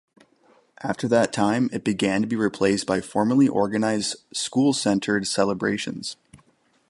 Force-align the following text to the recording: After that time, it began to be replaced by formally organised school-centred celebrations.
After 0.81 1.07
that 1.09 1.31
time, 1.31 1.69
it 1.71 1.83
began 1.83 2.21
to 2.21 2.27
be 2.27 2.35
replaced 2.35 2.87
by 2.87 3.01
formally 3.01 3.47
organised 3.47 4.15
school-centred 4.35 5.27
celebrations. 5.27 6.17